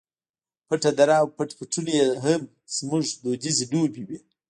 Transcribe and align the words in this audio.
پټه 0.67 0.91
دره 0.97 1.15
او 1.21 1.27
پټ 1.35 1.49
پټونی 1.57 1.93
یې 2.01 2.07
هم 2.25 2.41
زموږ 2.77 3.05
دودیزې 3.23 3.65
لوبې 3.71 4.03
وې. 4.07 4.19